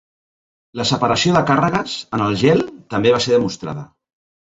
La 0.81 0.85
separació 0.91 1.35
de 1.35 1.45
càrregues 1.51 1.95
en 2.19 2.27
el 2.31 2.41
gel 2.47 2.67
també 2.97 3.17
va 3.19 3.25
ser 3.29 3.39
demostrada. 3.39 3.91